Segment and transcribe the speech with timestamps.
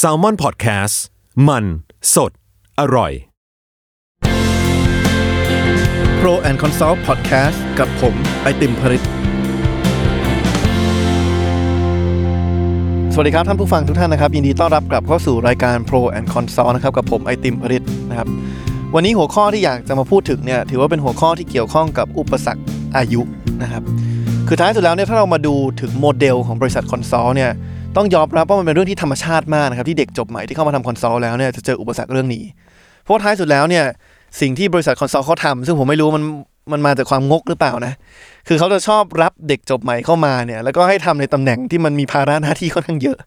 [0.00, 0.94] s a l ม o n PODCAST
[1.48, 1.64] มัน
[2.14, 2.32] สด
[2.80, 3.12] อร่อย
[6.20, 9.06] Pro and Consult Podcast กับผมไอติมผลิตส
[13.18, 18.28] วัสดีครับ ท่านผู้ฟังทุกท่านนะครับ ยินดีต้อนรับกลับเข้าสู่รายการ Pro and Consult นะครับ กับผมไอติมผลิตนะครับ
[18.94, 22.62] วันนี้หัวข้อที่อยากจะมาพูดถึงเนี่ยถือว่าเป็นหัวข้อที่เกี่ยวข้องกับอุปสรรค
[22.96, 23.20] อายุ
[23.62, 23.82] นะครับ
[24.48, 27.50] คือท้ายสุดแล้วเนี่ยถ้าเรามาดูถึงโมเดลของบริษัท consult เนี่ย
[27.96, 32.44] ต้องยอมรับว่ามันเป็นเรื่องที่ธรรมชาติมากนะครับที่เด็กจบใหม่ที่เข้ามาทำ consult แล้วเนี่ยจะเจออุปสรรคเรื่องนี้
[33.02, 33.84] เพราะว่าท้ายสุดแล้วเนี่ย
[34.40, 36.24] สิ่งที่บริษัท consult เขาทำซึ่งผมไม่รู้มัน
[36.72, 37.92] มันมาจากความงกหรือเปล่านะ
[38.48, 43.18] คือเขาจะชอบรับเด็กจบใหม่เข้ามาเนี่ย แล้วก็ให้ทำในตำแหน่งที่มันมีภาระหน้าที่ค่อนข้างเยอะ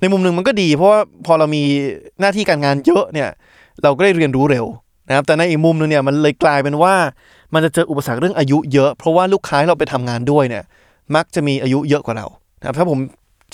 [0.00, 1.62] ในมุมหนึ่งมันก็ดี เพราะว่าพอเรามี
[2.20, 3.28] หน้าที่การงานเยอะเนี่ย
[3.82, 4.66] เราก็ได้เรียนรู้เร็ว
[5.08, 6.94] นะครับ แต่ในอีกมุมหนึงเนี่ยมันเลยกลายเป็นว่า
[7.54, 10.64] มันจะเจออุปสรรคเรื่องอายุเยอะ เพราะว่าลูกค้าที่เราไปทำงานด้วยเนี่ย
[11.14, 12.26] มักจะมีอายุเยอะกว่าเรา
[12.60, 12.98] นะครับถ้าผม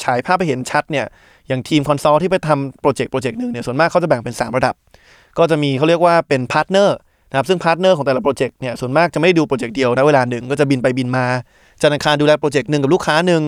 [0.03, 1.07] ฉายภาพไปเห็นชัดเนี่ย
[1.49, 4.75] อย่างทีม consult ที่ไปทำโปรเจกต์โปรเจกต์หนึ่งเนี่ยส่วนมากเขาจะแบ่งเป็น 3 ระดับ
[5.39, 6.97] ก็จะมีเขาเรียกว่าเป็น partner
[7.31, 11.27] นะครับซึ่ง partner ของแต่ละโปรเจกต์เนี่ยส่วนมากจะไม่ได้ดูโปรเจกต์เดียวนะเวลาหนึ่งก็จะบินไปบินมา
[11.83, 13.43] จันทร์อังคารดูแลโปรเจกต์หนึ่งกับลูกค้าหนึ่ง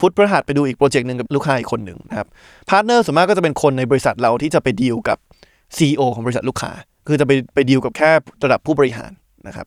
[0.00, 2.26] พุธพฤหัสไปดูอีกโปรเจกต์หนึ่งกับลูกค้าอีกคนหนึ่งนะครับ
[2.68, 5.18] partner ส่วนมากก็จะเป็นคนในบริษัทเราที่จะไปดีลกับ
[5.76, 6.70] CEO ของบริษัทลูกค้า
[7.06, 8.10] คือจะไปไปดีลกับแค่
[8.44, 9.10] ระดับผู้บริหาร
[9.46, 9.66] นะครับ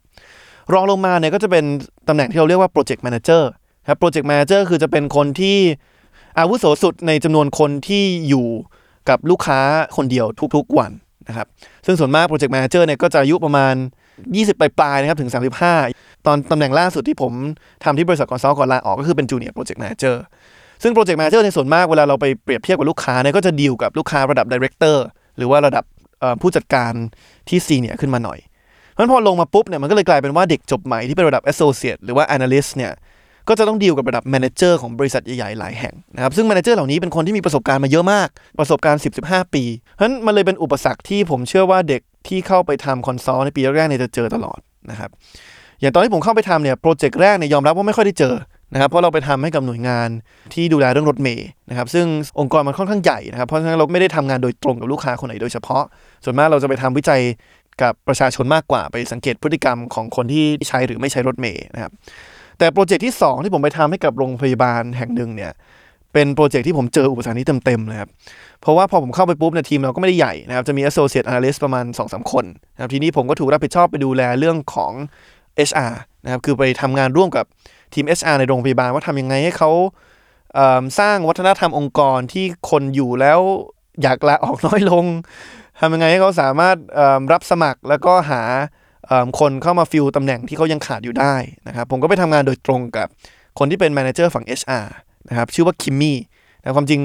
[0.74, 1.66] รองลงมาเนี่ยก็จะเป็น
[2.08, 3.50] ตำแหน่งที่เราเรียกว่า project manager
[3.90, 5.58] ครับ project manager คือจะเป็นคนที่
[6.40, 8.48] อาวุโสสุดในจำนวนคนที่อยู่
[9.10, 9.60] กับลูกค้า
[9.98, 10.92] คนเดียวทุกๆวัน
[11.28, 11.48] นะครับ
[11.86, 13.74] ซึ่งส่วนมาก project manager เนี่ยก็จะอายุประมาณ
[14.24, 15.32] 20 ปลายๆนะครับถึง
[15.78, 17.34] 35 ตอนตำแหน่งล่าสุดที่ผม
[17.84, 20.24] ทำที่บริษัท consult ก่อนลาออกก็คือเป็น junior project manager
[20.84, 25.06] ซึ่ง project manager ในส่วนมากเวลาเราไปเปรียบเทียบกับลูกค้าเนี่ยก็จะดีลกับลูกค้าระดับ director
[25.38, 25.84] หรือว่าระดับ
[26.42, 26.94] ผู้จัดการ
[27.50, 28.40] ที่ senior ขึ้นมาหน่อย
[28.92, 32.92] เพราะนั้นพอลงมาปุ๊บเนี่ยมันก็เลยกลายเป็นว่าเด็กจบใหม่ที่เป็นระดับ Associate หรือว่า Analyst เนี่ย
[33.50, 38.28] ก็จะต้องดีลกับระดับ Manager ของบริษัทใหญ่ๆหลายแห่งนะครับซึ่ง Manager เหล่านี้เป็นคนที่มีประสบการณ์มาเยอะมาก
[38.60, 39.64] ประสบการณ์ 10-15 ปี
[39.96, 44.60] เพราะฉะนั้นมันเลยเป็นอุปสรรคที่ผมเชื่อว่าเด็กที่เข้าไปทำ consult ในปีแรกๆเนี่ยจะเจอตลอด
[44.92, 45.10] นะครับ
[45.82, 48.36] อย่างตอนที่ผมเข้าไปทำเนี่ยโปรเจกต์แรกเนี่ยยอมรับว่าไม่ค่อยได้เจอ
[48.74, 50.10] นะครับเพราะเราไปทำให้กับหน่วยงาน
[50.54, 52.06] ที่ดูแลเรื่องรถเมย์นะครับซึ่ง
[52.40, 55.84] องค์กรมันค่อนข้างใหญ่นะครับเพราะฉะนั้นเราไม่ได้ทำงานโดยตรงกับลูกค้าคนไหนโดยเฉพาะ
[56.24, 57.22] ส่วนมากเราจะไปทำวิจัย
[57.82, 61.92] กับประชาชนมากกว่า ไปสังเกตพฤติกรรมของคนที่ใช้หรือไม่ใช้รถเมย์นะครับ
[62.58, 65.52] แต่โปรเจกต์ที่ 2 ที่ผมไปทำให้กับโรงพยาบาลแห่งหนึ่งเนี่ย
[66.14, 68.10] เป็นโปรเจกต์ที่ผมเจออุปสรรคนี้เต็มๆเลยครับ
[68.62, 74.94] เพราะว่าพอผมเข้าไปปุ๊บเนี่ยทีมเราก็ไม่ได้ใหญ่นะครับ จะมี associate analyst ประมาณ 2-3 คนนะครับ ทีนี้ผมก็ถูกรับผิดชอบไปดูแลเรื่องของ
[75.70, 77.46] HR นะครับ คือไปทำงานร่วมกับ
[77.94, 79.72] ทีม HR ในโรงพยาบาลว่าทำยังไงให้เขา
[80.56, 83.40] เสร้างวัฒนธรรมองค์กรที่คนอยู่แล้ว
[84.02, 85.06] อยากลาออกน้อยลง
[85.80, 86.78] ทำยังไงให้เขาสามารถ
[87.32, 88.42] รับสมัครแล้วก็หา
[89.40, 91.36] คนเข้ามาฟิลตำแหน่งที่เขายังขาดอยู่ได้
[91.68, 93.08] นะครับผมก็ไปทำงานโดยตรงกับ
[93.60, 94.86] คนที่เป็น manager ฝั่ง HR
[95.30, 96.18] นะครับชื่อว่าคิมมี่
[96.62, 97.02] นะความจริง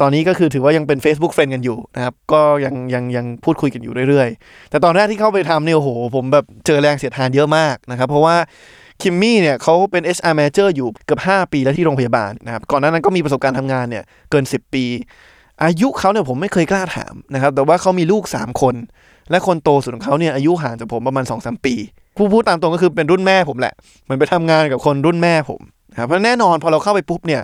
[0.00, 8.36] ตอนนี้ก็คือถือว่ายังเป็น Facebook Friend กันอยู่นะครับ ก็ยังยังยังพูดคุยกันอยู่เรื่อยๆ แต่ตอนแรกที่เข้าไปทำเนี่ยโอ้โห ผมแบบเจอแรงเสียดทานเยอะมากนะครับ เพราะว่า
[9.02, 14.84] คิมมี่เนี่ยเขาเป็น HR Manager อยู่เกือบ 5 ปีแล้วที่โรงพยาบาลนะครับ ก่อนหน้านั้นก็มีประสบการณ์ทำงานเนี่ยเกิน 10 ปี
[15.64, 18.74] อายุเขาเนี่ยผมไม่เคยกล้าถามนะครับ แต่ว่าเขามีลูก 3 คน
[19.30, 21.74] และคนโตสุดของเขาเนี่ยอายุห่างจากผมประมาณ2-3ปี
[22.16, 25.60] ผู้พูดตามตรงก็คือเป็นรุ่นแม่ผมแหละเหมือนไปทำงานกับคนรุ่นแม่ผม
[25.90, 27.42] นะครับเพราะแน่นอนพอเราเข้าไปปุ๊บเนี่ย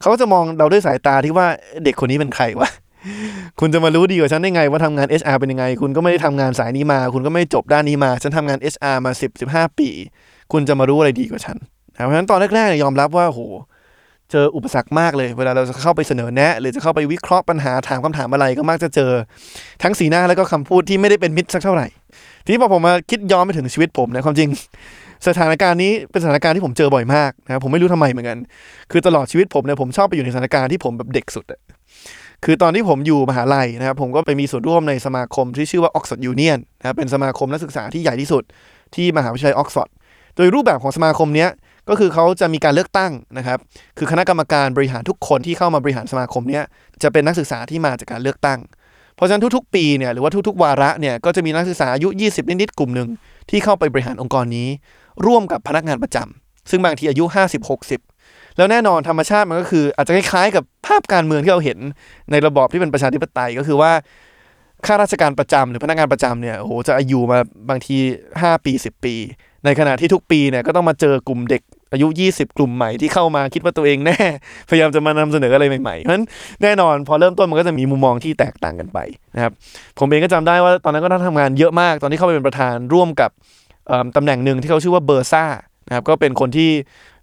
[0.00, 1.46] เขาก็จะมองเราด้วยสายตาที่ว่า
[1.84, 2.68] เด็กคนนี้เป็นใครวะ
[3.60, 9.88] คุณจะมารู้ดีกว่าฉันได้ไงว่าทำงาน HR เป็นยังไง คุณก็ไม่ได้ทำงานสายนี้มา คุณก็ไม่จบด้านนี้มา ฉันทำงาน HR มา 10 15 ปี
[10.52, 11.56] คุณจะมารู้อะไรดีกว่าฉัน
[11.94, 13.40] นะเพราะฉะนั้นตอนแรกๆยยอมรับว่าโห
[14.32, 19.10] เจออุปสรรคมากเลย เวลาเราจะเข้าไปเสนอแนะ หรือจะเข้าไปวิเคราะห์ปัญหาถามคำถามอะไรก็มักจะเจอ
[19.82, 21.86] ทั้งสีหน้าแล้วก็คำพูดที่ไม่ได้เป็นมิตรสักเท่าไหร่
[22.44, 24.48] ทีนี้พอผมมาคิดย้อนไปถึงชีวิตผมนะความจริง
[25.28, 28.38] สถานการณ์นี้เป็นสถานการณ์ที่ผมเจอบ่อยมากนะครับผมไม่รู้ทำไมเหมือนกัน
[28.90, 31.60] คือตลอดชีวิตผมเนี่ยผมชอบไปอยู่ในสถานการณ์ที่ผมแบบเด็กสุดอะ
[32.44, 38.42] คือตอนที่ผมอยู่มหาลัยนะครับผมก็ไปมีส่วนร่วมในสมาคมที่ชื่อว่า Oxford Union นะครับเป็นสมาคมนักศึกษาที่ใหญ่ที่สุด
[38.94, 39.88] ที่มหาวิทยาลัยออกซฟอร์ด
[40.36, 41.48] โดยรูปแบบของสมาคมเนี้ย
[41.88, 43.58] ก็คือเขาจะมีการเลือกตั้งนะครับ
[43.98, 46.64] คือคณะกรรมการบริหารทุกคนที่เข้ามาบริหารสมาคมเนี้ย
[47.02, 48.60] จะเป็นนักศึกษาที่มาจากการเลือกตั้ง
[49.14, 53.08] เพราะฉะนั้นทุกๆ ปีเนี่ยหรือว่าทุกๆ วาระเนี่ยก็จะมีนักศึกษาอายุ 20 นิดๆกลุ่มหนึ่ง
[53.50, 54.68] ที่เข้าไปบริหารองค์กรนี้
[55.26, 57.24] ร่วมกับพนักงานประจำซึ่งบางทีอายุ
[57.90, 61.78] 50-60 แล้วแน่นอนธรรมชาติมันก็คือ อาจจะคล้ายๆ กับภาพการเมืองที่เราเห็น
[62.30, 63.92] ในระบอบที่เป็นประชาธิปไตยก็คือว่า
[64.86, 67.38] ข้าราชการประจำหรือพนักงานประจำเนี่ยโอ้โหจะอายุมา
[67.70, 67.96] บางที
[68.32, 69.14] 5 ปี 10 ปี
[69.64, 71.62] ในขณะที่ทุกปีเนี่ยก็ต้องมาเจอกลุ่มเด็ก
[71.92, 74.16] อายุ 20 กลุ่มใหม่ที่เข้ามาคิดว่าตัวเองแน่
[74.68, 76.26] พยายามจะมานำเสนออะไรใหม่ๆเพราะฉะนั้น
[76.62, 78.98] แน่นอนพอเริ่มต้นมันก็จะมีมุมมองที่แตกต่างกันไป
[79.36, 79.52] นะครับ
[79.98, 83.30] ผมเองก็จำได้ว่าตอนนั้นก็ต้องทำงานเยอะมากตอนที่เข้าไปเป็นประธานร่วมกับ
[83.88, 85.44] เอิ่มตำแหน่งหนึ่งที่เขาชื่อว่า Bursar
[85.88, 86.70] นะครับก็เป็นคนที่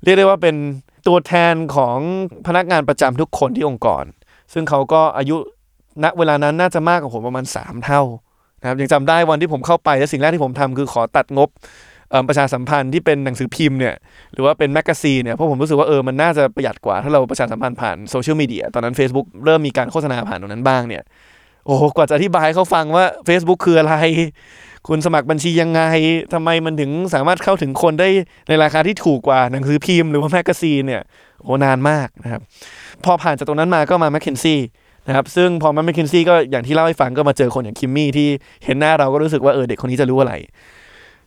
[0.03, 0.55] เรียกได้ว่าเป็น
[1.07, 1.97] ตัวแทนของ
[2.47, 4.05] พนักงานประจำทุกคนที่องค์กร
[4.53, 5.37] ซึ่งเขาก็อายุ
[6.03, 8.01] ณเวลานั้นน่าจะมากกว่าผมประมาณ 3 เท่า
[8.61, 11.49] นะครับยังจำได้วันที่ผมเข้าไปและสิ่งแรกที่ผมทำคือขอตัดงบ
[12.29, 13.95] ประชาสัมพันธ์ที่เป็นหนังสือพิมพ์เนี่ย
[14.33, 21.03] หรือว่าเป็น magazine เนี่ยเพราะผมรู้สึกว่าเออมันน่าจะประหยัดกว่าถ้าเราประชาสัมพันธ์ผ่านโซเชียลมีเดียตอนนั้น Facebook เริ่มมีการโฆษณาผ่านตรงนั้นบ้างเนี่ย
[21.65, 23.95] โอ้กว่าจะอธิบายเขาฟังว่า Facebook คืออะไร
[24.87, 25.81] คุณสมัครบัญชียังไง
[26.33, 28.09] ทำไมมันถึงสามารถเข้าถึงคนได้
[28.47, 31.01] ในราคาที่ถูกกว่าหนังสือพิมพ์หรือว่าแมกกาซีนเนี่ย
[31.43, 32.41] โอ้นานมากนะครับ
[33.03, 34.59] พอผ่านจากตรงนั้นมาก็มา McKinsey
[35.07, 38.27] นะครับซึ่งพอมา McKinsey ก็อย่างที่เล่าให้ฟังก็มาเจอคนอย่างคิมมี่ที่
[38.65, 40.33] เห็นหน้าเราก็รู้สึกว่าเออเด็กคนนี้จะรู้อะไร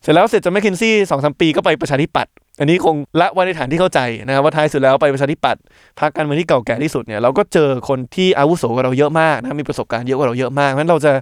[0.02, 5.62] เสร็จแล้วเสร็จจาก McKinsey สองสามปีก็ไปประชาธิปัตย์อันนี้คงละไว้ในฐานที่เข้าใจนะครับว่าท้ายสุดแล้วไปประชาธิปัตย์
[6.00, 11.12] พรรคการเมืองที่เก่าแก่ที่สุดเนี่ยเราก็เจอคนที่อาวุโสกว่าเราเยอะมากนะมีประสบการณ์เยอะกว่าเราเยอะมากเพราะฉะนั้นเราจะ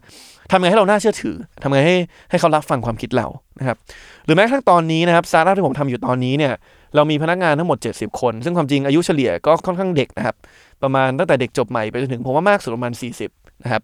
[0.50, 1.96] ทำไงให้เราน่าเชื่อถือทำไงให้
[2.30, 3.26] ให้เขารับฟังความคิดเรา
[3.58, 3.76] นะครับ
[4.24, 6.52] หรือแม้กระทั่งตอนนี้นะครับสตาร์ทอัพที่ผมทำอยู่ตอนนี้เนี่ย
[6.94, 10.36] เรามีพนักงานทั้งหมด 70 คน ซึ่งความจริงอายุเฉลี่ยก็ค่อนข้างเด็กนะครับ
[10.82, 12.92] ประมาณตั้งแต่เด็กจบใหม่ไปจนถึงผมว่ามากสุดประมาณ
[13.28, 13.82] 40นะครับ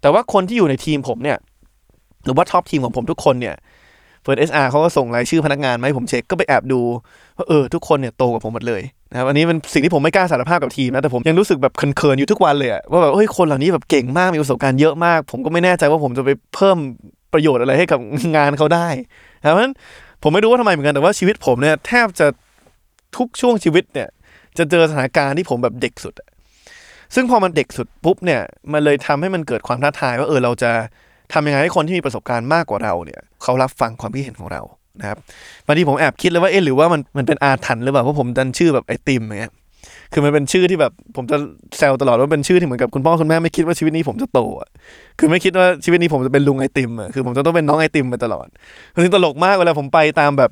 [0.00, 1.38] แต่ว่าคนที่อยู่ในทีมผมเนี่ย
[2.24, 3.54] หรือว่า top team ของผมทุกคนเนี่ย
[4.26, 6.80] เพิ่ง HR เขาก็ส่งรายชื่อพนักงานมาให้ผมเช็คก็ไปแอบดู
[7.36, 16.76] ว่าเออทุกคนเนี่ยโตกว่าผมหมดเลยนะครับอันนี้เป็นสิ่งที่ผมไม่กล้าสารภาพกับทีมนะแต่ผมยังรู้สึกแบบเขินๆอยู่ทุกวันเลยอะว่าแบบเฮ้ยคนเหล่านี้แบบเก่งมากมีประสบการณ์เยอะมาก ผมก็ไม่แน่ใจว่าผมจะไปเพิ่ม
[17.32, 18.00] ประโยชน์อะไรให้กับ
[18.36, 18.88] งานเขาได้
[19.40, 19.74] นะครับเพราะฉะนั้น
[20.22, 22.26] ผมไม่รู้ว่าทำไมเหมือนกันแต่ว่าชีวิตผมเนี่ยแทบจะ
[23.16, 24.08] ทุกช่วงชีวิตเนี่ย
[24.58, 26.14] จะเจอสถานการณ์ที่ผมแบบเด็กสุด
[27.14, 28.40] ซึ่งพอมันเด็กสุดปุ๊บเนี่ย
[28.72, 30.70] มันเลยทำให้มันเกิดความท้าทายว่าเออเราจะ
[31.32, 34.62] ทำยังไงให้คนที่มีประสบการณ์มากกว่าเราเนี่ยเขารับฟังความคิดเห็นของเรา
[35.00, 35.18] นะครับ
[35.66, 39.52] บางทีผมแอบคิดเลยว่าเอ๊ะหรือว่ามันมันเป็นอาถรรพ์หรือเปล่าเพราะผมดันชื่อแบบไอติมอย่างเงี้ย
[40.12, 41.36] คือมันเป็นชื่อที่แบบผมจะ
[41.78, 44.68] แซวตลอดว่าเป็นชื่อที่เหมือนกับคุณพ่อคุณแม่ไม่คิดว่าชีวิตนี้ผมจะโตอะ
[45.18, 48.46] คือไม่คิดว่าชีวิตนี้ผมจะเป็นลุงไอติมอะคือผมจะต้องเป็นน้องไอติมไปตลอด
[48.94, 50.50] คือตลกมากเวลาผมไปตามแบบ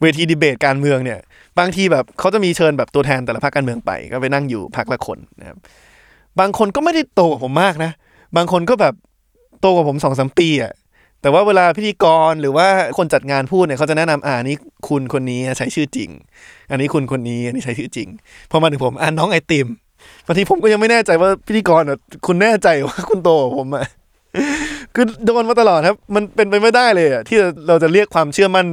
[0.00, 1.18] เวทีดีเบตการเมืองเนี่ย
[1.58, 5.56] บางทีแบบเขาจะมีเชิญแบบตัวแทนแต่ละพรรคการเมืองไปก็ไปนั่งอยู่พรรคละคนนะครับ
[6.40, 7.90] บางคนก็ไม่ได้โตกว่าผมมากนะ
[8.36, 8.94] บางคนก็แบบ
[9.60, 10.72] โตกว่าผมสองสามปีอะ
[11.22, 12.68] แต่ว่าเวลาพิธีกรหรือว่า
[12.98, 14.56] คนจัดงานพูดเนี่ยเขาจะแนะนำอ่านี่
[14.88, 16.10] คุณคนนี้ใช้ชื่อจริง
[16.70, 18.08] อันนี้คุณคนนี้อันนี้ใช้ชื่อจริง
[18.50, 19.66] พอมาถึงผมอ่าน้องไอติม
[20.26, 23.84] บางทีผมก็ยังไม่แน่ใจว่าพิธีกรอะคุณแน่ใจว่าคุณโตกว่าผมอะ
[24.94, 27.36] คือโดนมาตลอดครับ มันเป็นไปไม่ได้เลยอะที่
[27.68, 28.66] เราจะเรียกความเชื่อมั่น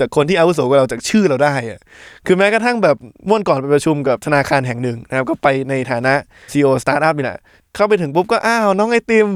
[0.00, 1.80] จากคนที่อาวุโสกว่าเราจากชื่อเราได้อะ
[2.26, 2.96] คือแม้กระทั่งแบบ
[3.28, 6.14] ม่วนก่อนไปประชุมกับธนาคารแห่งหนึ่งนะครับ ก็ไปในฐานะ
[6.52, 7.38] CEO สตาร์ทอัพนี่แหละ
[7.74, 9.28] เข้าไปถึงปุ๊บก็อ้าวน้องไอติม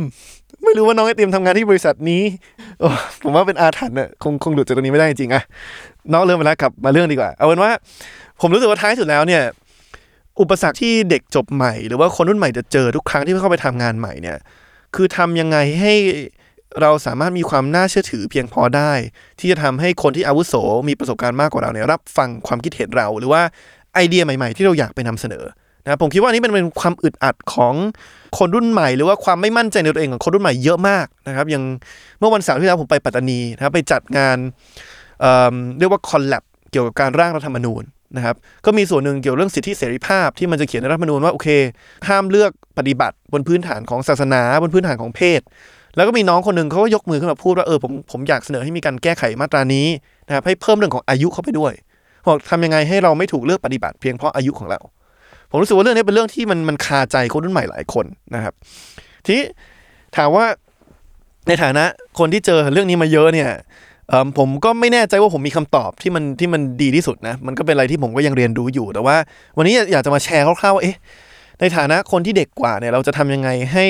[0.65, 2.23] ไม่รู้ว่าน้องไอติมทำงานที่บริษัทนี้
[2.81, 2.89] โอ้
[3.23, 5.43] ผมว่าเป็นอาถรรพ์อะคงคงหลุดจากตรงนี้ไม่ได้จริงๆอะ
[6.13, 7.71] นอกเรื่องไปแล้วกลับมาเรื่องดีกว่า เอาเป็นว่า
[8.41, 9.43] ผมรู้สึกว่าท้ายสุดแล้วเนี่ย
[10.41, 14.39] อุปสรรคที่เด็กจบใหม่ หรือว่าคนรุ่นใหม่จะเจอทุกครั้งที่เข้าไปทำงานใหม่เนี่ย
[14.95, 15.95] คือทำยังไงให้
[16.81, 18.93] เราสามารถมีความน่าเชื่อถือเพียงพอได้
[19.39, 20.55] ที่จะทำให้คนที่อาวุโส
[20.89, 23.43] มีประสบการณ์มากกว่าเราเนี่ยรับฟังความคิดเห็นเรา หรือว่า
[23.95, 25.45] ไอเดียใหม่ ๆ ที่เราอยากไปนำเสนอ
[25.89, 27.75] นะผมคิดว่านี้เป็นเป็นความอึดอัดของ
[28.39, 31.65] คนรุ่นใหม่ หรือว่าความไม่มั่นใจในตัวเองของคนรุ่นใหม่เยอะมากนะครับอย่าง
[32.19, 34.39] เมื่อวันเสาร์ที่แล้วผมไปปัตตานีนะครับไปจัดงาน
[35.21, 37.83] เเรียกว่าคอลแลบเกี่ยวกับการร่างรัฐธรรมนูญ
[38.17, 41.49] นะครับก็มีส่วนหนึ่งเกี่ยวเรื่องสิทธิเสรีภาพที่มันจะเขียนในรัฐธรรมนูญว่าโอเค
[42.09, 45.41] ห้ามเลือกปฏิบัติบนพื้นฐานของศาสนาบนพื้นฐานของเพศ
[45.97, 49.87] แล้วก็มีน้องคนหนึ่งเขาก็ยกมือขึ้นมาพูดว่าเออผมผมอยากเสนอให้มีการแก้ไขมาตรานี้
[50.27, 51.73] นะครับให้เพิ่มเรื่องของอายุเข้าไปด้วย
[52.27, 54.81] บอกทำยังไงให้เราไม่ถูกเลือกปฏิบัติเพียงเพราะอายุของเรา
[55.51, 58.55] ผมรู้สึกว่าเรื่องนี้เป็นเรื่องที่มันมันคาใจคนรุ่นใหม่หลายคนนะครับ
[59.27, 59.37] ที
[60.17, 60.47] ถามว่า
[61.49, 61.85] ในฐานะ
[62.19, 63.51] คนที่เจอเรื่องนี้มาเยอะเนี่ย
[64.39, 69.17] ผมก็ไม่แน่ใจว่าผมมีคำตอบที่มันที่มันดีที่สุดนะ มันก็เป็นอะไรที่ผมก็ยังเรียนรู้อยู่ แต่ว่า
[69.57, 70.97] วันนี้อยากจะมาแชร์คร่าวๆว่าเอ๊ะ
[71.61, 73.87] ในฐานะคนที่เด็กกว่าเนี่ยเราจะทำยังไงให้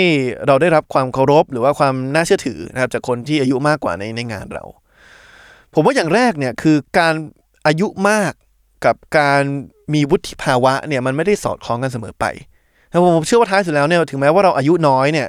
[0.47, 4.65] เราได้รับความเคารพ หรือว่าความน่าเชื่อถือนะครับจากคนที่อายุมากกว่าในในงานเรา
[5.75, 7.15] ผมว่าอย่างแรกเนี่ยคือการ
[7.67, 8.33] อายุมาก
[8.85, 9.43] กับการ
[9.95, 12.25] มีวุฒิภาวะเนี่ยมันไม่ได้สอดคล้องกันเสมอไป
[12.91, 15.29] แต่ผมเชื่อว่าท้ายสุดแล้วเนี่ยถึงแม้ว่าเราอายุน้อยเนี่ย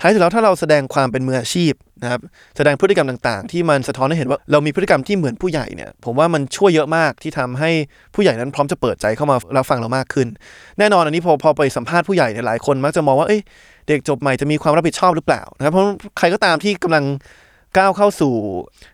[0.00, 2.20] ท้ายสุดแล้วถ้าเราแสดงความเป็นมืออาชีพนะครับ
[2.56, 7.70] แสดงพฤติกรรมต่างๆ ที่มันสะท้อนให้เห็นว่าเรามีพฤติกรรมที่เหมือนผู้ใหญ่เนี่ยผมว่ามันช่วยเยอะมากที่ทำให้
[8.14, 10.28] ผู้ใหญ่นั้นพร้อมจะเปิดใจเข้ามารับฟังเรามากขึ้น
[10.78, 13.40] แน่นอนอันนี้พอพอไปสัมภาษณ์ผู้ใหญ่เนี่ยหลายคนมักจะมองว่าเอ้ย
[13.88, 15.84] เด็กจบใหม่จะมีความรับผิดชอบหรือเปล่านะครับเพราะ
[16.18, 17.04] ใครก็ตามที่กำลัง
[17.76, 18.32] ก้าวเข้าสู่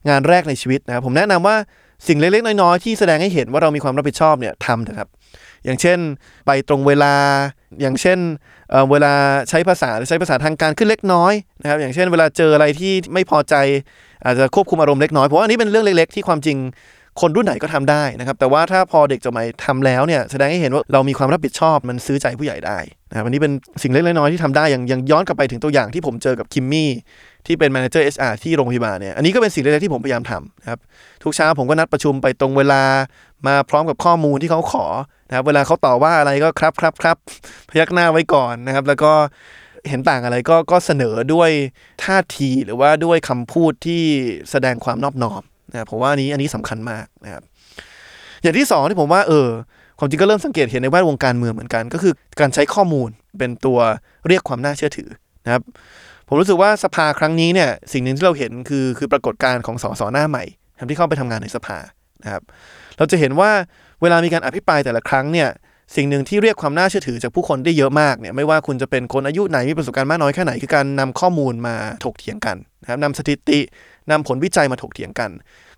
[0.09, 1.57] งานแรกในชีวิตนะครับผมแนะนำว่า
[2.09, 5.09] สิ่งเล็กๆ น้อยๆ ที่แสดงให้เห็นว่าเรามีความรับผิดชอบเนี่ยทำเถอะครับ
[5.65, 5.99] อย่างเช่น
[6.47, 7.15] ไปตรงเวลา
[7.81, 8.19] อย่างเช่น
[8.71, 9.13] เเวลา
[9.49, 13.55] ใช้ภาษาใช้ภาษาทางการขึ้นเล็กน้อยนะครับ อย่างเช่น เวลาเจออะไรที่ไม่พอใจ
[14.25, 16.59] อาจจะควบคุมอารมณ์เล็กน้อย เพราะว่าอันนี้เป็นเรื่องเล็กๆ ที่ความจริง
[17.21, 22.79] คนรุ่นไหนก็ทำได้นะครับ แต่ว่าถ้าพอเด็กจบใหม่ทำแล้วเนี่ยแสดงให้เห็นว่าเรามีความรับผิดชอบมันซื้อใจผู้ใหญ่ได้
[23.11, 26.91] นะครับอันนี้เป็นสิ่งเล็กๆน้อยๆที่ทำได้อย่างย้อนกลับไปถึงตัวอย่างที่ผมเจอกับคิมมี่
[27.47, 30.81] ที่เป็น manager HR ที่โรงพยาบาลเนี่ย อันนี้ก็เป็นสิ่งเล็กๆที่ผมพยายามทำนะครับ
[31.23, 32.83] ทุกเช้าผมก็นัดประชุมไปตรงเวลา
[33.47, 34.87] มาพร้อมกับข้อมูลที่เขาขอ
[35.29, 37.17] นะครับ เวลาเขาต่อว่าอะไรก็ครับครับครับ
[37.71, 39.13] พยักหน้าไว้ก่อนนะครับ แล้วก็
[39.89, 41.51] เห็นต่างอะไรก็ก็เสนอด้วย
[42.05, 44.03] ท่าทีหรือว่าด้วยคำพูดที่
[44.51, 47.43] แสดงความนอบน้อมนะครับผมว่านี้อันนี้สำคัญมากนะครับ
[48.43, 49.49] อย่างที่สองที่ผมว่าเออ
[49.99, 53.09] ความจริงก็เริ่มสังเกตเห็นในแวดวงการเมืองเหมือนกัน ก็คือการใช้ข้อมูล
[53.39, 53.79] เป็นตัว
[54.29, 55.09] เรียกความน่าเชื่อถือ
[55.45, 55.63] นะครับ
[56.29, 60.45] ผมรู้สึกว่าสภาครั้งนี้เนี่ยสิ่งหนึ่งที่เราเห็นคือคือปรากฏการณ์ของสสหน้าใหม่
[60.91, 61.79] ที่เข้าไปทำงานในสภา
[62.23, 62.43] นะครับ
[62.97, 63.51] เราจะเห็นว่า
[64.03, 65.49] เวลามีการอภิปรายแต่ละครั้งเนี่ย
[65.97, 73.61] สิ่งหนึ่งที่เรียกความน่าเชื่อถือจากผู้คนได้เยอะมากเนี่ยไม่ว่าคุณจะเป็นคนอายุไหนมีประสบการณ์มากน้อยแค่ไหนคือการนำข้อมูลมาถกเถียงกันนะครับนำสถิติ
[74.11, 75.31] นำผลวิจัยมาถกเถียงกัน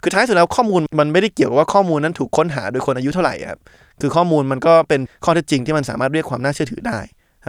[0.02, 3.60] คือท้ายสุดแล้วข้อมูลมันไม่ได้เกี่ยวกับว่าข้อมูลนั้นถูกค้นหาโดยคนอายุเท่าไหร่ครับ
[4.00, 6.98] คือข้อมูลมันก็เป็นข้อเท็จจริงที่มันสามารถเรียกความน่าเชื่อถือได้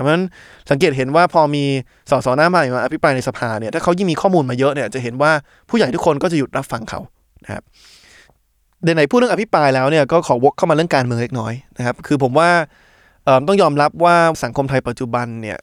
[0.02, 0.26] เพราะฉะนั้น
[0.70, 1.64] สังเกตเห็นว่าพอมี
[2.12, 5.32] สสหน้าใหม่มาอภิปรายในสภาเนี่ยถ้าเขายิ่งมีข้อมูลมาเยอะเนี่ยจะเห็นว่า
[5.70, 7.00] ผู้ใหญ่ทุกคนก็จะหยุดรับฟังเขา
[7.44, 7.64] นะครับ
[8.84, 12.50] ในไหนพูดเรื่องอภิปรายแล้วเนี่ยก็ขอวกเข้ามาเรื่องการเมืองเล็กน้อยนะครับ คือผมว่า
[13.48, 15.58] ต้องยอมรับว่าสังคมไทยปัจจุบันเนี่ย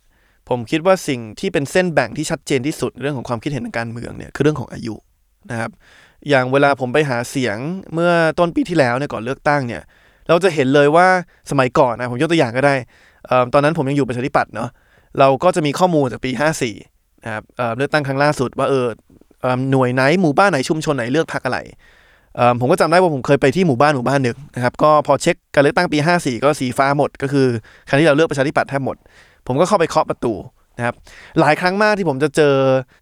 [0.48, 4.94] ผมคิดว่าสิ่งที่เป็นเส้นแบ่งที่ชัดเจนที่สุดเรื่องของความคิดเห็นทางการเมืองเนี่ยคือเรื่องของอายุ
[5.50, 5.70] นะครับ
[6.28, 7.56] อย่างเวลาผมไปหาเสียง
[7.94, 9.82] เมื่อต้นปีที่แล้วเนี่ยก่อนเลือกตั้งเนี่ย
[10.28, 11.06] เราจะเห็นเลยว่า
[11.50, 12.74] สมัยก่อนนะผมยกตัวอย่างก็ได้
[13.54, 14.70] ตอนนั้นผมยังอยู่ประชาธิปัตย์เนาะ
[15.18, 16.30] เราก็จะมีข้อมูลจากปี
[16.78, 18.86] 54นะครับเเลือกตั้งครั้งล่าสุดว่าเออ
[19.70, 21.58] หน่วยไหนหมู่บ้านไหนชุมชนไหนเลือกพรรคอะไร
[22.60, 27.46] ผมก็จำได้ว่าผมเคยไปที่หมู่บ้านหมู่บ้านหนึ่งนะครับก็พอเช็คการเลือกตั้งปี 54 ก็สีฟ้าหมด ก็คือ
[27.88, 28.96] ครั้งที่เราเลือกประชาธิปัตย์แทบหมด
[29.46, 30.34] ผมก็เข้าไปเคาะประตู
[30.76, 30.94] นะครับ
[31.40, 32.54] หลายครั้งมากที่ผมจะเจอ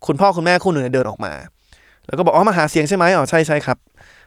[0.06, 1.32] คุณพ่อคุณแม่คู่หนึ่งเดินออกมา
[2.06, 3.78] แล้วก็บอกอ๋อมาหาเสียงใช่ไหมอ๋อใช่ใช่ครับ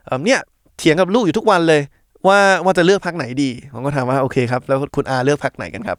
[0.05, 0.39] เเนี่ย
[0.77, 1.81] เถียงกับลูกอยู่ทุกวันเลย
[2.27, 5.97] ว่าว่าจะเลือกพักไหนดี ผมก็ถามว่าโอเคครับ แล้วคุณอาเลือกพักไหนกันครับ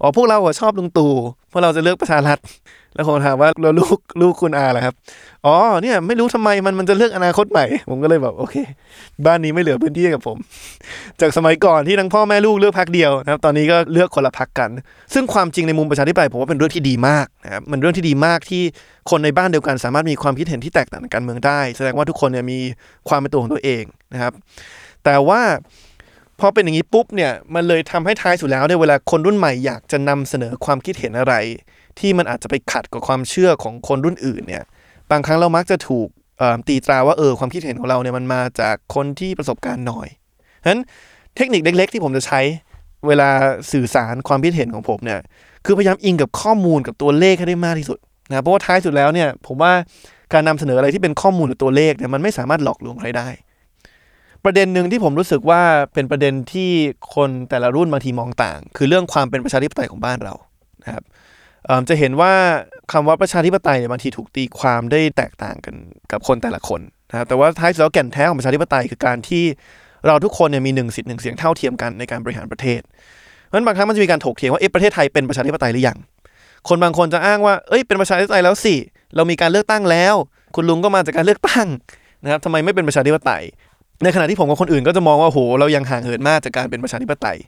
[0.00, 1.12] อ๋อพวกเราชอบลุงตู่
[1.52, 2.38] พวกเราจะเลือกประชารัฐ
[2.94, 4.94] แล้วผมถามว่าแล้วลูกลูกคุณอาล่ะครับ
[5.46, 8.54] อ๋อเนี่ยไม่รู้ทำไมมันมันจะเลือกอนาคตใหม่ ผมก็เลยแบบโอเค
[9.26, 10.36] บ้านนี้ไม่เหลือพื้นที่กับผม
[11.20, 14.70] จากสมัยก่อนที่ทั้งพ่อแม่ลูกเลือกพักเดียวนะครับ ตอนนี้ก็เลือกคนละพักกัน
[15.14, 18.62] ซึ่งความจริงในมุมประชาธิปไตยผมว่าเป็นเรื่องที่ดีมากนะครับมันเรื่องที่ดีมากที่
[19.10, 22.58] คนในบ้านเดียวกันสามารถมีความคิดเห็นที่แตกต่างการเมืองได้ แสดงว่าทุกคนเนี่ยมี
[23.08, 24.32] ความเป็นตัวของตัวเองนะครับ
[25.04, 25.42] แต่ว่า
[26.40, 31.34] พอเป็นอย่างนี้ปุ๊บเนี่ยมันเลยทำให้ท้ายสุดแล้วเนี่ยเวลาคนรุ่นใหม่อยากจะนำเสนอความคิดเห็นอะไร
[31.98, 34.64] ที่มันอาจจะไปขัดกับความเชื่อของคนรุ่นอื่นเนี่ย
[35.10, 36.08] บางครั้งเรามักจะถูก
[36.68, 40.08] ตีตราว่าเออความคิดเห็นของเราเนี่ยมันมาจากคนที่ประสบการณ์น้อย
[40.62, 40.80] ฉะนั้น
[41.36, 42.40] เทคนิคเล็ก ๆ ที่ผมจะใช้
[43.06, 43.28] เวลา
[43.72, 45.20] สื่อสารความคิดเห็นของผมเนี่ย
[45.64, 47.98] คือพยายามอิงกับข้อมูลกับตัวเลขให้ได้มากที่สุด
[48.30, 49.72] นะเพราะว่าท้ายสุดแล้วเนี่ยผมว่า
[50.32, 53.28] การนำเสนออะไรที่เป็นข้อมูลหรือตัวเลขเนี่ยมันไม่สามารถหลอกลวงใครได้
[54.48, 55.62] ประเด็นหนึ่งที่ผมรู้สึกว่า
[55.94, 56.70] เป็นประเด็นที่
[57.14, 60.34] คนแต่ละรุ่นบางทีมองต่าง คือเรื่องความเป็นประชาธิปไตยของบ้านเรา
[60.84, 61.04] นะครับ
[61.88, 62.32] จะเห็นว่า
[62.92, 65.74] คำว่าประชาธิปไตยเนี่ยบางทีถูกตีความได้แตกต่างกัน
[66.12, 69.44] กับคนแต่ละคนนะครับแต่ว่าท้ายสุดแล้วแก่นแท้ของประชาธิปไตยคือการที่
[70.06, 75.98] เราทุกคนเนี่ยมีหนึ่งสิทธิ์หนึ่งเสียงเท่าเทียมกันในการบริหารประเทศเพราะฉะนั้นบางครั้งมันจะมีการถกเถียงว่าเอ๊ะประเทศไทยเป็นประชาธิปไตยหรือยัง
[76.68, 78.74] คนบางคนจะอ้างว่าเอ้ยเป็นประชาธิปไตยแล้วสิ
[79.16, 80.14] เรามีการเลือกตั้งแล้ว
[80.54, 81.66] คุณลุงก็มาจากการเลือกตั้ง
[82.24, 83.42] นะครับทำไมไม่เป็นประชาธิปไตย
[84.02, 87.38] ในขณะที่ผมกับคนอื่นก็จะมองว่าโหเรายังห่างเหินมากจากการเป็นประชาธิปไตย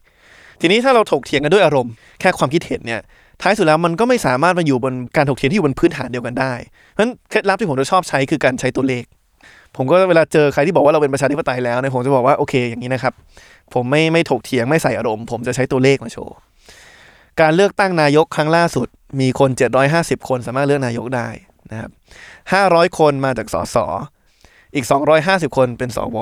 [0.61, 3.01] ทีนี้ถ้าเราถกเถียงกันด้วยอารมณ์แค่ความคิดเห็นเนี่ย
[3.43, 6.53] ท้ายสุดแล้วมันก็ไม่สามารถมาอยู่บนการถกเถียงที่อยู่บนพื้นฐานเดียวกันได้
[6.91, 9.05] เพราะฉะนั้นเคล็ดลับที่ผมจะชอบใช้คือการใช้ตัวเลข
[9.77, 13.15] ผมก็เวลาเจอใครที่บอกว่าเราเป็นประชาธิปไตยแล้วเนี่ยผมจะบอกว่าโอเคอย่างนี้นะครับ
[13.75, 16.37] ผมไม่ไม่ถกเถียงไม่ใส่อารมณ์ ผมจะใช้ตัวเลขมาโชว์
[17.41, 18.89] การเลือกตั้งนายกครั้งล่าสุด
[19.21, 19.51] มีคน
[19.91, 21.29] 750 คนสามารถเลือกนายกได้
[21.71, 21.91] นะครับ
[22.45, 23.77] 500 คนมาจากสส
[24.75, 24.85] อีก
[25.21, 26.19] 250 คนเป็นสว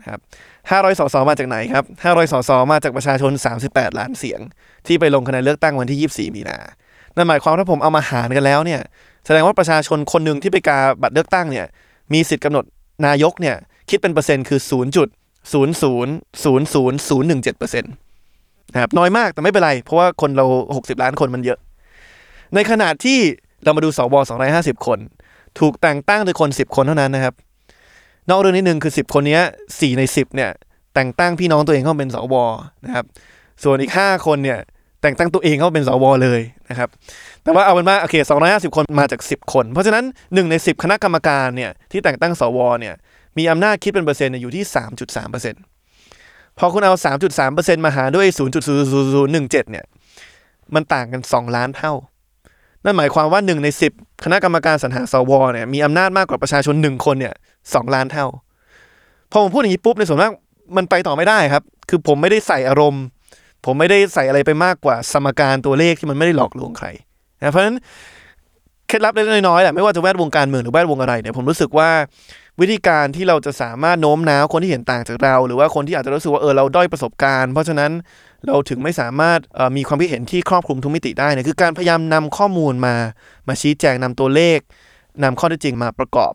[0.00, 0.20] นะครับ
[0.70, 3.32] 500สสมาจากไหนครับ500สสมาจากประชาชน
[3.66, 4.40] 38 ล้านเสียง
[4.86, 6.58] ที่ไปลงคะแนนเลือกตั้งวันที่ 24 มีนา
[7.16, 8.80] นั่นหมายความว่าถ้าผมเอามาหารกันแล้วเนี่ย
[9.26, 11.66] แสดงว่าประชาชนคนหนึ่งที่ไปกาบัตรเลือกตั้งเนี่ย
[12.12, 12.64] มีสิทธิ์กำหนด
[13.06, 13.56] นายกเนี่ย
[13.90, 17.92] คิดเป็นเปอร์เซ็นต์คือ 0.0000017เปอร์เซ็นต์
[18.72, 21.58] นะครับน้อยมากแต่ไม่เป็นไร เพราะว่าคนเรา 60 ล้านคนมันเยอะ
[22.54, 23.18] ในขณะที่
[23.64, 24.14] เรามาดูสว
[24.50, 24.98] 250 คน
[25.58, 27.34] ถูกแต่งตั้งโดยคน 10 คนเท่านั้นนะครับ
[28.30, 29.38] นอกเรื่องนิดนึงคือ 10 คนนี้
[29.68, 30.50] 4ใน 10เนี่ย
[30.94, 32.34] แต่งตั้งพี่น้องตัวเองเข้าเป็นสว
[32.84, 33.04] นะครับ
[33.62, 34.58] ส่วนอีก 5 คนเนี่ย
[35.02, 36.40] แต่งตั้งตัวเองเข้าเป็นสวเลย
[36.70, 36.88] นะครับ
[37.42, 38.14] แต่ว่าเอาเป็นว่าโอเค
[38.46, 42.94] 250 คนมาจาก 10 คน เพราะฉะนั้น 1 ใน 10 คณะกรรมการเนี่ยที่แต่งตั้งสวเนี่ย
[43.38, 44.64] มีอำนาจคิดเป็นเปอร์เซ็นต์เนี่ยอยู่ที่
[45.82, 46.94] 3.3%พอคุณเอา
[47.40, 48.26] 3.3%มาหารด้วย
[48.98, 49.84] 0.0017เนี่ย
[50.74, 51.92] มันต่างกัน 2 ล้านเท่า
[52.84, 58.26] นั่นหมายความว่า 1 ใน 10 คณะกรรมการสรรหาสวเนี่ยมีอำนาจมากกว่าประชาชน 1 คนเนี่ย2ล้านเท่า
[59.30, 60.32] พอผมพูดอย่างนี้ปุ๊บในส่วนมาก
[60.76, 63.04] มันไปต่อไม่ได้ครับ คือผมไม่ได้ใส่อารมณ์
[63.64, 66.88] ผมไม่ได้ใส่อะไรไปมากกว่าสมการตัวเลขที่มันไม่ได้หลอกลวงใคร
[67.40, 67.76] นะเพราะฉะนั้น
[68.88, 71.90] เคล็ดลับเล็กน้อยๆแหละไม่ว่าจะแวดวงการเมืองหรือแวดวงอะไรเนี่ยผมรู้สึกว่า
[72.60, 77.90] วิธีการที่เราจะสามารถโน้มน้าวคนที่เห็นต่างจากเรา หรือว่าคนที่อาจจะรู้สึกว่าเออเราด้อยประสบการณ์ เพราะฉะนั้น
[78.46, 79.40] เราถึงไม่สามารถ
[79.76, 82.94] มีความคิดเห็นที่ครอบคลุมทุกมิติได้นี่ยคือการพยายามนำข้อมูลมา
[83.48, 84.58] มาชี้แจงนำตัวเลข
[85.24, 86.32] นำข้อเท็จจริงมาประกอบ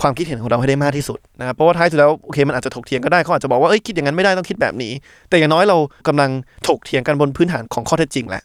[0.00, 4.92] ความคิดเห็นของเราให้ได้มากที่สุดนะครับเพราะว่าท้ายสุดแล้วโอเคมันอาจจะถกเถียงก็ได้เขาอาจจะบอกว่าเอ้ยคิดอย่างนั้นไม่ได้ต้องคิดแบบนี้
[5.28, 5.76] แต่อย่างน้อยเรา
[6.08, 6.30] กำลัง
[6.68, 8.42] ถกเถียงกันบนพื้นฐานของข้อเท็จจริงแหละ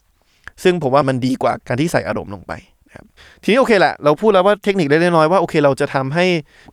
[0.62, 2.52] ซึ่งผมว่ามันดีกว่าการที่ใส่อารมณ์ลงไป
[2.88, 3.06] นะครับ
[3.42, 6.26] ทีนี้โอเคแหละเราพูดแล้วว่าเทคนิคเล็กๆน้อยๆว่าโอเคเราจะทำให้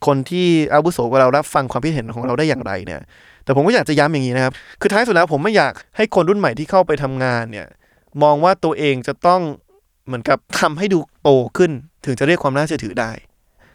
[0.06, 3.02] คนที่อาวุโสกว่าเรารับฟังความคิดเห็นของเราได้อย่างไรเนี่ย
[3.44, 7.68] แต่ผมก็อยากจะย้ำอย่างนี้นะครับ คือท้ายสุดแล้วผมไม่อยากให้คนรุ่นใหม่ที่เข้าไปทำงานเนี่ย
[8.24, 9.42] มองว่าตัวเองจะต้อง
[10.08, 11.72] เหมือนกับทำให้ดูโตขึ้น
[12.06, 13.12] ถึงจะเรียกความน่าเชื่อถือได้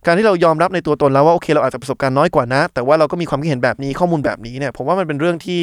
[0.07, 5.61] การที่เรายอมรับในตัวตนแล้วว่าโอเค เราอาจจะประสบการณ์น้อยกว่านะ แต่ว่าเราก็มีความคิดเห็นแบบนี้ข้อมูลแบบนี้เนี่ยผมว่ามันเป็นเรื่องที่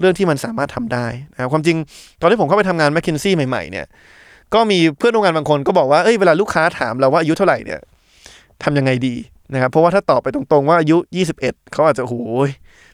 [0.00, 1.76] เรื่องที่มันสามารถทำได้นะครับความจริง
[2.20, 3.86] ตอนที่ผมเข้าไปทำงานแมคคินซี่ใหม่ๆเนี่ย
[4.54, 7.80] ก็มีเพื่อนร่วมงานบางคนก็บอกว่าเอ้ยเวลาลูกค้าถามเราว่าอายุเท่าไหร่เนี่ย
[8.62, 9.14] ทำยังไงดี
[9.54, 10.96] นะครับ เพราะว่าถ้าตอบไปตรงๆว่าอายุ
[11.34, 12.16] 21 เขาอาจจะโอ้โห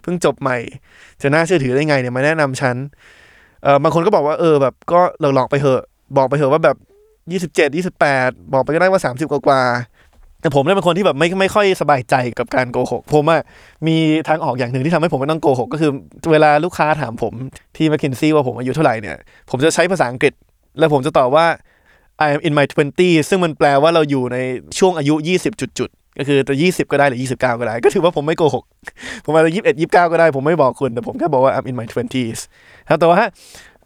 [0.03, 0.59] เพิ่งจบใหม่
[1.23, 2.77] จะน่าเชื่อถือได้ไงเนี่ยมาแนะนำฉัน
[3.63, 5.83] เออบางคนก็บอกว่าเออแบบก็หลอกๆไปเถอะ
[6.17, 6.77] บอกไปเถอะว่าแบบ
[7.33, 9.63] ยี่สิบเจ็ดยี่สิบแปดบอกไปก็ได้ว่าสามสิบกว่า
[10.41, 13.43] แต่ผมเนี่ยเป็นคนที่แบบไม่ไม่ค่อยสบายใจกับการโกหก ผมอะ
[13.87, 13.97] มี
[14.29, 15.91] ทางออกอย่างหนึ่งที่ทำให้ผมไม่ต้องโกหก ก็คือ
[16.33, 17.33] เวลาลูกค้าถามผม
[17.77, 19.17] ที่ m c k เคนซี่ว่าผมอายุเท่าไหร่เนี่ย
[19.51, 20.33] ผมจะใช้ภาษาอังกฤษ
[20.79, 21.47] แล้วผมจะตอบว่า
[22.27, 22.67] I am in my
[22.99, 24.39] 20 ซึ่งมันแปลว่าเราอยู่ใน
[24.79, 28.65] ช่วงอายุ 20 จุดๆก็คือจะ20ก็ได้หรือ29ก็ได้ ก็ถือว่าผมไม่โกหก
[29.25, 32.41] ผมอาจจะ21 29ก็ได้ ผมไม่บอกคุณ แต่ผมแค่บอกว่า I'm in my 20s
[32.89, 33.21] ครับแต่ว่า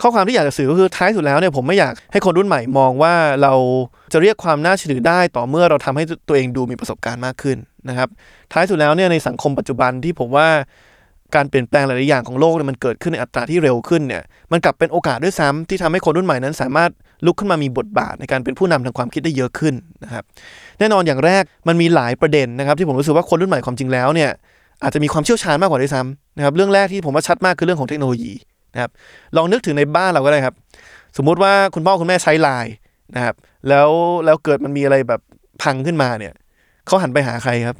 [0.02, 3.54] ข้อความที่อยากจะสื่อก็คือท้ายสุดแล้วเนี่ยผมไม่อยากให้คนรุ่นใหม่มองว่าเรา
[4.12, 8.08] จะเรียกความน่าเชื่อถือได้ต่อเมื่อเราทำให้ตัวเองดูมีประสบการณ์มากขึ้นนะครับ
[8.52, 10.48] ท้ายสุดแล้วเนี่ยในสังคมปัจจุบันที่ผมว่า
[11.34, 16.90] การเปลี่ยนแปลงหลายๆอย่างของโลกเนี่ยมันเกิดขึ้นในอัตราที่เร็วขึ้นเนี่ยมันกลับเป็นโอกาสด้วยซ้ำที่ทำให้คนรุ่นใหม่นั้น สามารถ
[17.26, 20.24] ลุกขึ้นมามีบทบาทในการเป็นผู้นำทางความคิดได้เยอะขึ้นนะครับ
[20.78, 24.30] แน่นอนอย่างแรกมันมีหลายประเด็นนะครับ ที่ผมรู้สึกว่าคนรุ่นใหม่ความจริงแล้วเนี่ย
[24.82, 28.34] อาจจะมีความเชี่ยวชาญมากกว่าด้วยซ้ำนะครับเรื่องแรกที่ผมว่าชัดมากคือเรื่องของเทคโนโลยี
[28.74, 28.90] นะครับ
[29.36, 30.54] ลองนึกถึงในบ้านเราก็ได้ครับ
[31.16, 32.72] สมมุติว่าคุณพ่อคุณแม่ใช้ไลน์
[33.14, 33.34] นะครับ
[33.68, 33.88] แล้ว
[34.24, 35.20] แล้วเกิดมันมีอะไรแบบ
[35.62, 36.32] พังขึ้นมาเนี่ย
[36.86, 37.76] เขาหันไปหาใครครับ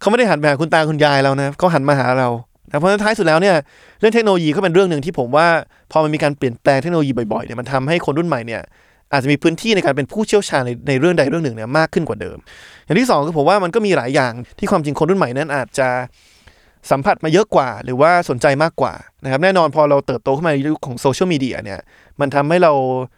[0.00, 2.28] เขาไม่ได้หันไปหาคุณตาคุณยายเรานะเขาหันมาหาเรา
[2.70, 3.56] นะเพราะฉะนั้นท้ายสุดแล้วเนี่ย
[4.00, 5.46] เรื่องเทคโนโลยีก็เป็นเรื่องหนึ่งที่ผมว่า
[5.92, 8.62] พอมันมีการเปลี่ยนแปลงเทคโนโลยีบ่อยๆเนี่ยมันทำให้คนรุ่นใหม่เนี่ย
[9.12, 12.38] อาจจะมีพื้นที่ในการเป็นผู้เชี่ยวชาญในในเรื่องใดเรื่องหนึ่งเนี่ยมากขึ้นกว่าเดิม
[12.84, 15.88] อย่างที่สองคือผมว่ามันก็มีหลายอย่างที่ความจริงคนรุ่นใหม่นั้นอาจจะ
[16.90, 21.80] สัมผัสมาเยอะกว่า หรือว่าสนใจมากกว่านะครับแน่นอนพอเราเติบโตขึ้นมาในยุคของโซเชียลมีเดียเนี่ย
[22.20, 22.72] มันทำให้เรา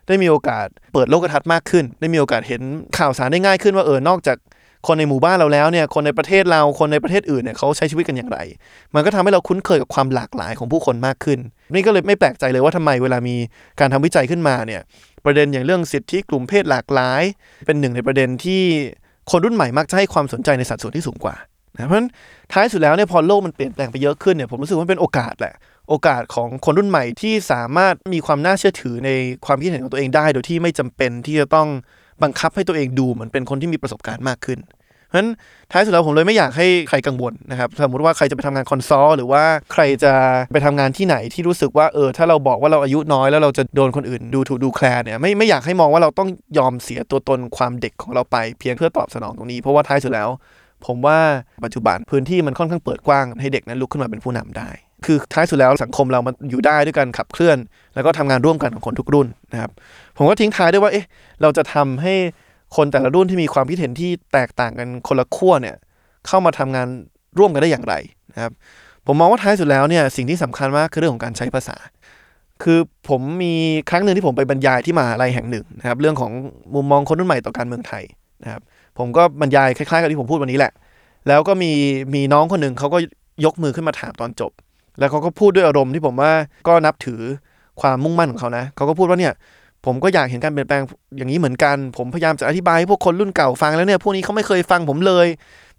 [0.09, 2.63] ได้มีโอกาสเปิดโลกทัศน์มากขึ้น ได้มีโอกาสเห็น
[2.99, 4.37] ข่าวสารได้ง่ายขึ้นว่าเออนอกจาก
[4.87, 8.39] คนในหมู่บ้านเราแล้วเนี่ยคนในประเทศเราคนในประเทศอื่นเนี่ยเขาใช้ชีวิตกันอย่างไร
[8.95, 11.39] มันก็ทำให้เราคุ้นเคยกับความหลากหลายของผู้คนมากขึ้น
[11.75, 13.37] นี่ก็เลยไม่แปลกใจเลยว่าทำไมเวลามี
[13.81, 14.81] การทำวิจัยขึ้นมาเนี่ย
[15.25, 17.23] ประเด็นอย่างเรื่องสิทธิกลุ่มเพศหลากหลาย
[17.67, 18.63] เป็นหนึ่งในประเด็นที่
[19.31, 21.35] คนรุ่นใหม่มักจะให้ความสนใจในสัดส่วนที่สูงกว่า
[21.77, 22.09] นะเพราะฉะนั้น
[22.53, 25.55] ท้ายสุดแล้วเนี่ยพอโลกมันเปลี่ยนแปลงไปเยอะขึ้นเนี่ยผมรู้สึกว่าเป็นโอกาสแหละ
[25.89, 29.11] โอกาสของคนรุ่นใหม่ที่สามารถมีความน่าเชื่อถือใน
[29.47, 31.69] ความคิดเห็นของตัวเองได้ โดยที่ไม่จำเป็นที่จะต้อง
[32.23, 34.61] บังคับให้ตัวเองดูเหมือนเป็นคนที่มีประสบการณ์มากขึ้น
[35.11, 35.31] เพราะฉะนั้น
[35.71, 40.13] ท้ายสุดแล้วผมเลยไม่อยากให้ใครกังวลนะครับ สมมติว่าใครจะไปทำงานคอนซัลหรือว่าใครจะ
[40.53, 46.29] ไปทำงานที่ไหนที่รู้สึกว่าเออถ้าเราบอกว่าเราอายุน้อยแล้วเราจะโดนคนอื่นดูถูกดูแคลนเนี่ยไม่ไม่อยากให้มองว่าเราต้อง
[46.59, 50.29] ยอมเสียตัวตนความเด็กของเราไปเพียงเพื่อตอบสนองตรงนี้ เพราะว่าท้ายสุดแล้ว
[50.87, 51.19] ผมว่า
[51.65, 54.71] ปัจจุบันพื้นที่มันค่อนข้างเปิดกว้างให้เด็กนั้นลุกขึ้นมาเป็นผู้นำได้
[55.05, 57.59] คือท้ายสุดแล้วสังคมเรามันอยู่ได้ด้วยการขับเคลื่อน
[57.95, 59.71] แล้วก็ทำงานร่วมกันของคนทุกรุ่นนะครับ
[60.17, 61.07] ผมก็ทิ้งท้ายด้วยว่าเอ๊ะ
[61.43, 62.15] เราจะทำให้
[62.77, 65.77] คนแต่ละรุ่นที่มีความคิดเห็นที่แตกต่างกันคนละขั้วเนี่ย
[66.27, 66.89] เข้ามาทำงาน
[67.39, 67.95] ร่วมกันได้อย่างไร
[68.35, 68.53] นะครับ
[69.07, 71.77] ผมมองว่าท้ายสุดแล้วเนี่ยสิ่งที่สำคัญมากคือเรื่องของการใช้ภาษา
[72.63, 73.55] คือผมมี
[73.91, 76.33] ครั้งหนึ่งที่ผมไปบรรยายที่มหาลัยแห่งหนึ่งนะครับเรื่องของ
[76.75, 78.05] มุมมองคนรุ่นใหม่ต่อการเมืองไทย
[78.45, 78.63] นะครับ
[78.99, 80.73] ผมก็บรรยายคล้ายๆกับที่ผมพูดวันนี้แหละ
[81.29, 81.73] แล้วก็มี
[82.15, 82.99] มีน้องคนหนึ่งเขาก็
[83.45, 84.53] ยกมือขึ้นมาถามตอนจบ
[85.01, 86.33] แล้วเขาก็พูดด้วยอารมณ์ที่ผมว่า
[86.69, 87.21] ก็นับถือ
[87.81, 89.35] ความมุ่งมั่นของเขานะเขาก็พูดว่าเนี่ย
[89.87, 90.83] ผมก็อยากเห็นการเปลี่ยนแปลง
[91.17, 95.27] อย่างนี้เหมือนกัน ผมพยายามจะอธิบายให้พวกคนรุ่นเก่าฟังแล้วเนี่ย พวกนี้เขาไม่เคยฟังผมเลย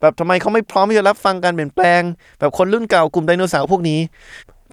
[0.01, 2.01] แบบทำไมเขาไม่พร้อมที่จะรับฟังการเปลี่ยนแปลง
[2.39, 3.99] แบบคนรุ่นเก่ากลุ่มไดโนเสาร์พวกนี้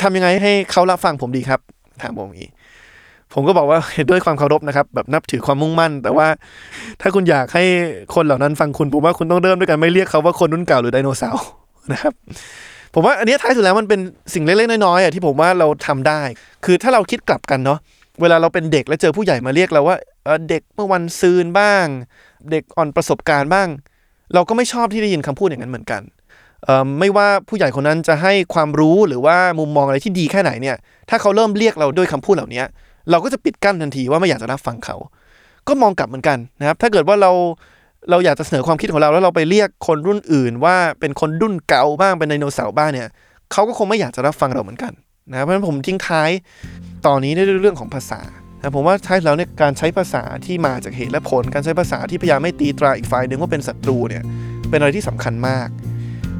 [0.03, 1.61] ทำยังไงให้เขารับฟังผมดีครับ
[2.03, 2.51] ถามผมอย่างนี้
[3.33, 6.27] ผมก็บอกว่าเห็นด้วยความเคารพนะครับ แบบนับถือความมุ่งมั่น แต่ว่า
[7.01, 7.65] ถ้าคุณอยากให้
[8.15, 11.43] คนเหล่านั้นฟังคุณผมว่าคุณต้องเริ่มด้วยกันไม่เรียกเขาว่าคนรุ่นเก่าหรือไดโนเสาร์
[11.93, 12.13] นะครับ
[12.95, 14.01] ผมว่าอันนี้ท้ายสุดแล้วมันเป็น
[14.35, 16.21] สิ่งเล็กๆน้อยๆอะที่ผมว่าเราทำได้
[16.65, 17.79] คือถ้าเราคิดกลับกันเนาะ
[18.21, 19.97] เวลาเราเป็นเด็กแล้วเจอผู้ใหญ่มาเรียกเราว่า
[20.49, 21.87] เด็กเมื่อวันซืนบ้าง
[22.51, 23.69] เด็กอ่อนประสบการณ์บ้าง
[24.35, 26.03] เราก็ไม่ชอบที่ได้ยินคำพูดอย่างนั้นเหมือนกัน
[26.99, 30.77] ไม่ว่าผู้ใหญ่คนนั้นจะให้ความรู้หรือว่ามุมมองอะไรที่ดีแค่ไหนเนี่ย
[31.11, 32.63] ถ้าเขาเริ่มเรียกเราด้วยคำพูดเหล่านี้
[33.11, 34.97] เราก็จะปิดกั้นทันทีว่าไม่อยากจะรับฟังเขา
[35.69, 37.31] ก็มองกลับเหมือนกันนะครับ ถ้าเกิดว่าเรา
[38.11, 43.09] เราอยากจะเสนอความคิดของเราแล้วเราไปเรียกคนรุ่นอื่น ว่าเป็นคนรุ่นเก่าบ้างเป็นไดโนเสาร์บ้างเนี่ย
[43.53, 44.93] เขาก็คงไม่อยากจะรับฟังเราเหมือนกัน
[45.31, 46.31] นะเพราะฉะนั้นผมทิ้งท้าย
[47.07, 48.21] ตอนนี้ด้วยเรื่องของภาษา
[48.59, 54.23] นะผมว่าท้ายแล้วเนี่ยการใช้ภาษาที่มาจากเหตุและผล การใช้ภาษาที่พยายามไม่ตีตราอีกฝ่ายหนึ่งว่าเป็นศัตรูเนี่ย
[54.71, 55.69] เป็นอะไรที่สำคัญมาก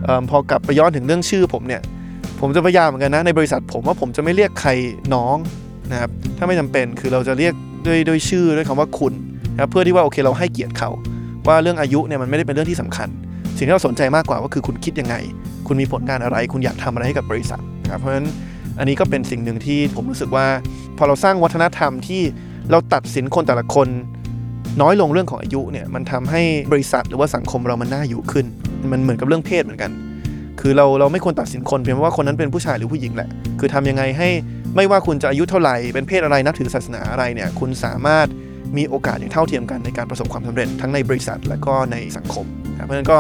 [0.07, 1.83] ออพอกลับไปย้อนถึงเรื่องชื่อผมเนี่ย
[2.41, 4.71] ผมจะพยายามเหมือนกันนะในบริษัทผมว่าผมจะไม่เรียกใคร
[5.15, 5.37] น้อง
[5.93, 7.55] นะครับถ้าไม่จำเป็นคือเราจะเรียก
[7.87, 9.13] ด้วยด้วยชื่อด้วยคำว่าคุณ
[9.55, 10.91] นะเพื่อที่ว่าโอเคเราให้เกียรติเขา
[11.47, 13.09] ว่าเรื่องอายุเนี่ยมันไม่ได้เป็นเรื่องที่สำคัญ
[13.57, 15.15] สิ่งที่เราสนใจมากกว่าก็คือคุณคิดยังไง
[15.67, 18.27] คุณมีผลงานอะไร คุณอยากทำอะไรให้กับบริษัทครับเพราะฉะนั้น
[18.79, 20.47] อันนี้ก็เป็นสิ่งหนึ่งที่ผมรู้สึกว่า
[20.99, 22.23] พอเราสร้างวัฒนธรรมที่
[22.71, 23.89] เราตัดสินคนแต่ละคน
[24.81, 28.47] น้อยลงเรื่องของอายุเนี่ยมันทำให้บริษัทหรือว่าสังคมเรามันน่าอยู่ขึ้น
[28.93, 29.91] มันเหมือนกับเรื่องเพศเหมือนกัน
[30.61, 33.29] คือเราเราไม่ควรตัดสินคนเพียงเพราะว่าคนนั้นเป็นผู้ชายหรือผู้หญิงแหละ
[33.61, 34.29] คือทำยังไงให้
[34.77, 38.27] ไม่ว่าคุณจะอายุเท่าไหร่เป็นเพศอะไรนับถือศาสนาอะไรเนี่ยคุณสามารถ
[38.77, 42.47] มีโอกาสอย่างเท่าเทียมกันในการประสบความสำเร็จทั้งในบริษัทและก็ในสังคม
[42.85, 43.19] เพราะฉะนั้นก็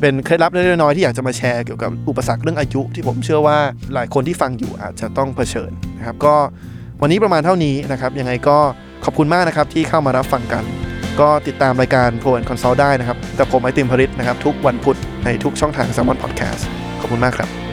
[0.00, 3.58] เป็นเคล็ดลับเล็กๆน้อยๆที่อยากจะมาแชร์เกี่ยวกับอุปสรรคเรื่องอายุ ที่ผมเชื่อว่า
[3.94, 6.34] หลายคนที่ฟังอยู่อาจจะต้องเผชิญนะครับก็
[7.02, 8.58] วันนี้ประมาณเท่านี้นะครับยังไงก็
[9.04, 10.64] ขอบคุณมากนะครับที่เข้ามารับฟังกัน
[11.20, 16.62] ก็ติดตามรายการ Pro and Consult ได้นะครับกับผมไอติมพริตนะครับทุกวันพุธในทุกช่องทาง s ซ m o n Podcast
[17.00, 17.65] ขอบคุณมากครับ